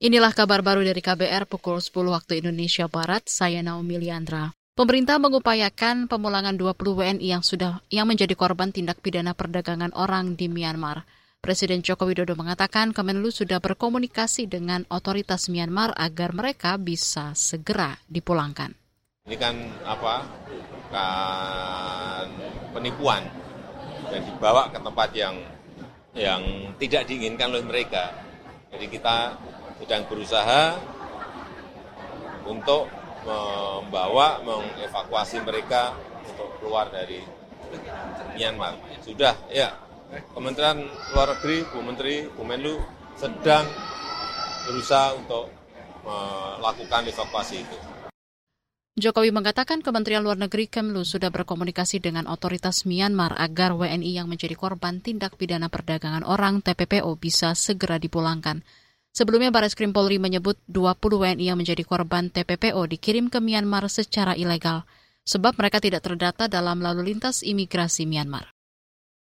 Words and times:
Inilah 0.00 0.32
kabar 0.32 0.64
baru 0.64 0.80
dari 0.80 1.04
KBR 1.04 1.44
pukul 1.44 1.76
10 1.76 1.92
waktu 2.08 2.40
Indonesia 2.40 2.88
Barat, 2.88 3.28
saya 3.28 3.60
Naomi 3.60 4.00
Liandra. 4.00 4.48
Pemerintah 4.72 5.20
mengupayakan 5.20 6.08
pemulangan 6.08 6.56
20 6.56 7.20
WNI 7.20 7.28
yang 7.36 7.44
sudah 7.44 7.84
yang 7.92 8.08
menjadi 8.08 8.32
korban 8.32 8.72
tindak 8.72 9.04
pidana 9.04 9.36
perdagangan 9.36 9.92
orang 9.92 10.40
di 10.40 10.48
Myanmar. 10.48 11.04
Presiden 11.44 11.84
Joko 11.84 12.08
Widodo 12.08 12.32
mengatakan 12.32 12.96
Kemenlu 12.96 13.28
sudah 13.28 13.60
berkomunikasi 13.60 14.48
dengan 14.48 14.88
otoritas 14.88 15.52
Myanmar 15.52 15.92
agar 15.92 16.32
mereka 16.32 16.80
bisa 16.80 17.36
segera 17.36 18.00
dipulangkan. 18.08 18.72
Ini 19.28 19.36
kan 19.36 19.84
apa? 19.84 20.24
Kan 20.88 22.28
penipuan 22.72 23.28
dan 24.08 24.24
dibawa 24.24 24.72
ke 24.72 24.80
tempat 24.80 25.12
yang 25.12 25.36
yang 26.16 26.40
tidak 26.80 27.04
diinginkan 27.04 27.52
oleh 27.52 27.68
mereka. 27.68 28.16
Jadi 28.72 28.86
kita 28.88 29.36
sedang 29.80 30.04
berusaha 30.06 30.76
untuk 32.44 32.86
membawa, 33.24 34.40
mengevakuasi 34.44 35.40
mereka 35.44 35.96
untuk 36.24 36.48
keluar 36.60 36.88
dari 36.92 37.20
Myanmar. 38.36 38.76
Sudah, 39.04 39.36
ya. 39.52 39.76
Kementerian 40.34 40.82
Luar 41.14 41.38
Negeri, 41.38 41.62
Bu 41.70 41.78
Menteri, 41.86 42.26
Bu 42.26 42.42
Menlu 42.42 42.82
sedang 43.14 43.62
berusaha 44.66 45.14
untuk 45.14 45.46
melakukan 46.02 47.06
evakuasi 47.06 47.62
itu. 47.62 47.78
Jokowi 48.98 49.30
mengatakan 49.30 49.80
Kementerian 49.86 50.20
Luar 50.20 50.36
Negeri 50.36 50.66
Kemlu 50.66 51.06
sudah 51.06 51.30
berkomunikasi 51.30 52.02
dengan 52.02 52.26
otoritas 52.26 52.84
Myanmar 52.84 53.38
agar 53.38 53.72
WNI 53.72 54.18
yang 54.18 54.26
menjadi 54.26 54.58
korban 54.58 54.98
tindak 54.98 55.38
pidana 55.38 55.70
perdagangan 55.70 56.26
orang 56.26 56.58
TPPO 56.60 57.08
bisa 57.16 57.54
segera 57.54 57.96
dipulangkan. 57.96 58.66
Sebelumnya 59.10 59.50
Baris 59.50 59.74
Krim 59.74 59.90
Polri 59.90 60.22
menyebut 60.22 60.54
20 60.70 60.94
WNI 60.94 61.50
yang 61.50 61.58
menjadi 61.58 61.82
korban 61.82 62.30
TPPO 62.30 62.78
dikirim 62.86 63.26
ke 63.26 63.42
Myanmar 63.42 63.90
secara 63.90 64.38
ilegal, 64.38 64.86
sebab 65.26 65.58
mereka 65.58 65.82
tidak 65.82 66.06
terdata 66.06 66.46
dalam 66.46 66.78
lalu 66.78 67.10
lintas 67.10 67.42
imigrasi 67.42 68.06
Myanmar. 68.06 68.54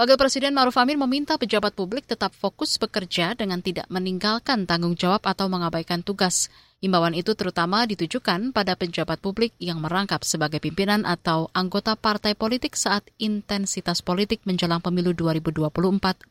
Wakil 0.00 0.16
Presiden 0.16 0.56
Maruf 0.56 0.80
Amin 0.80 0.96
meminta 0.96 1.36
pejabat 1.36 1.76
publik 1.76 2.08
tetap 2.08 2.32
fokus 2.32 2.80
bekerja 2.80 3.36
dengan 3.36 3.60
tidak 3.60 3.84
meninggalkan 3.92 4.64
tanggung 4.64 4.96
jawab 4.96 5.20
atau 5.28 5.44
mengabaikan 5.52 6.00
tugas. 6.00 6.48
Imbauan 6.80 7.12
itu 7.12 7.36
terutama 7.36 7.84
ditujukan 7.84 8.56
pada 8.56 8.72
pejabat 8.80 9.20
publik 9.20 9.52
yang 9.60 9.84
merangkap 9.84 10.24
sebagai 10.24 10.56
pimpinan 10.56 11.04
atau 11.04 11.52
anggota 11.52 12.00
partai 12.00 12.32
politik 12.32 12.80
saat 12.80 13.04
intensitas 13.20 14.00
politik 14.00 14.40
menjelang 14.48 14.80
pemilu 14.80 15.12
2024 15.12 15.68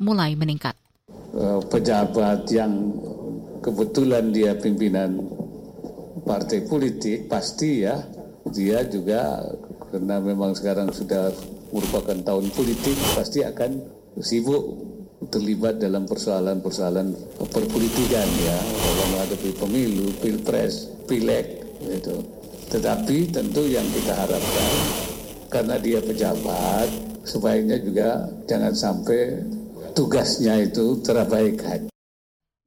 mulai 0.01 0.33
meningkat. 0.33 0.73
Eh, 1.29 1.61
pejabat 1.69 2.49
yang 2.49 2.73
kebetulan 3.59 4.31
dia 4.31 4.55
pimpinan 4.55 5.19
partai 6.23 6.63
politik 6.67 7.27
pasti 7.27 7.83
ya 7.83 7.99
dia 8.49 8.83
juga 8.87 9.43
karena 9.89 10.21
memang 10.21 10.53
sekarang 10.53 10.89
sudah 10.93 11.33
merupakan 11.69 12.17
tahun 12.17 12.49
politik 12.53 12.97
pasti 13.13 13.45
akan 13.45 13.81
sibuk 14.21 14.63
terlibat 15.27 15.83
dalam 15.83 16.07
persoalan-persoalan 16.07 17.11
perpolitikan 17.51 18.27
ya 18.39 18.57
dalam 18.63 19.07
menghadapi 19.13 19.51
pemilu, 19.59 20.07
pilpres, 20.23 20.87
pileg 21.05 21.59
itu. 21.83 22.17
Tetapi 22.69 23.17
tentu 23.33 23.65
yang 23.67 23.85
kita 23.91 24.13
harapkan 24.15 24.71
karena 25.49 25.75
dia 25.81 25.99
pejabat 25.99 26.87
sebaiknya 27.25 27.77
juga 27.81 28.29
jangan 28.47 28.73
sampai 28.73 29.43
tugasnya 29.97 30.63
itu 30.63 31.01
terabaikan. 31.03 31.89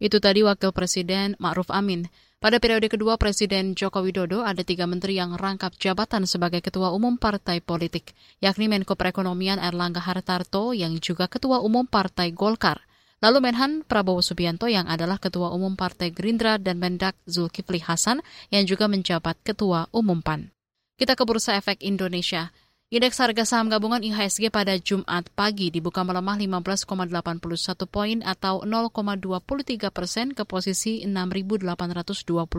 Itu 0.02 0.18
tadi 0.18 0.42
Wakil 0.42 0.74
Presiden 0.74 1.38
Ma'ruf 1.38 1.70
Amin. 1.70 2.10
Pada 2.42 2.58
periode 2.58 2.90
kedua 2.90 3.14
Presiden 3.22 3.78
Joko 3.78 4.02
Widodo 4.02 4.42
ada 4.42 4.66
tiga 4.66 4.82
menteri 4.90 5.14
yang 5.14 5.38
rangkap 5.38 5.78
jabatan 5.78 6.26
sebagai 6.26 6.58
Ketua 6.58 6.90
Umum 6.90 7.14
Partai 7.14 7.62
Politik, 7.62 8.10
yakni 8.42 8.66
Menko 8.66 8.98
Perekonomian 8.98 9.62
Erlangga 9.62 10.02
Hartarto 10.02 10.74
yang 10.74 10.98
juga 10.98 11.30
Ketua 11.30 11.62
Umum 11.62 11.86
Partai 11.86 12.34
Golkar, 12.34 12.82
lalu 13.22 13.46
Menhan 13.46 13.86
Prabowo 13.86 14.18
Subianto 14.26 14.66
yang 14.66 14.90
adalah 14.90 15.22
Ketua 15.22 15.54
Umum 15.54 15.78
Partai 15.78 16.10
Gerindra 16.10 16.58
dan 16.58 16.82
Mendak 16.82 17.14
Zulkifli 17.30 17.78
Hasan 17.78 18.26
yang 18.50 18.66
juga 18.66 18.90
menjabat 18.90 19.38
Ketua 19.46 19.86
Umum 19.94 20.18
PAN. 20.18 20.50
Kita 20.98 21.14
ke 21.14 21.22
Bursa 21.22 21.54
Efek 21.54 21.78
Indonesia. 21.78 22.50
Indeks 22.92 23.24
harga 23.24 23.48
saham 23.48 23.72
gabungan 23.72 24.04
IHSG 24.04 24.52
pada 24.52 24.76
Jumat 24.76 25.24
pagi 25.32 25.72
dibuka 25.72 26.04
melemah 26.04 26.36
15,81 26.36 27.88
poin 27.88 28.20
atau 28.20 28.60
0,23 28.68 29.88
persen 29.88 30.36
ke 30.36 30.44
posisi 30.44 31.00
6.828,22. 31.08 32.52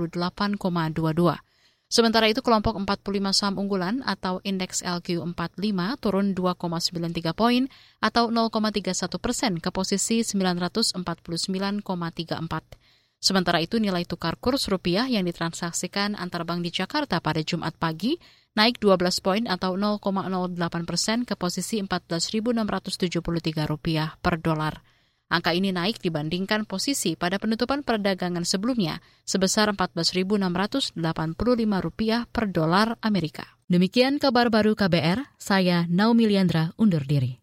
Sementara 1.85 2.25
itu 2.25 2.41
kelompok 2.41 2.81
45 2.81 3.29
saham 3.29 3.61
unggulan 3.61 4.01
atau 4.09 4.41
indeks 4.41 4.81
LQ45 4.81 6.01
turun 6.01 6.33
2,93 6.33 7.37
poin 7.37 7.69
atau 8.01 8.33
0,31 8.33 8.89
persen 9.21 9.61
ke 9.61 9.69
posisi 9.69 10.25
949,34. 10.25 11.85
Sementara 13.21 13.61
itu 13.61 13.77
nilai 13.77 14.01
tukar 14.09 14.41
kurs 14.41 14.65
rupiah 14.65 15.05
yang 15.05 15.29
ditransaksikan 15.29 16.17
antar 16.17 16.41
bank 16.41 16.65
di 16.65 16.73
Jakarta 16.73 17.21
pada 17.21 17.45
Jumat 17.45 17.77
pagi 17.77 18.17
naik 18.53 18.77
12 18.81 19.25
poin 19.25 19.43
atau 19.49 19.73
0,08 19.77 20.57
persen 20.85 21.25
ke 21.25 21.33
posisi 21.33 21.81
14.673 21.81 23.65
rupiah 23.65 24.13
per 24.21 24.37
dolar. 24.41 24.81
Angka 25.33 25.49
ini 25.57 25.73
naik 25.73 25.97
dibandingkan 25.97 26.69
posisi 26.69 27.17
pada 27.17 27.41
penutupan 27.41 27.81
perdagangan 27.81 28.45
sebelumnya 28.45 29.01
sebesar 29.25 29.73
14.685 29.73 30.93
rupiah 31.81 32.29
per 32.29 32.53
dolar 32.53 33.01
Amerika. 33.01 33.57
Demikian 33.65 34.21
kabar 34.21 34.53
baru 34.53 34.77
KBR, 34.77 35.33
saya 35.41 35.89
Naomi 35.89 36.29
Liandra 36.29 36.77
undur 36.77 37.01
diri. 37.09 37.41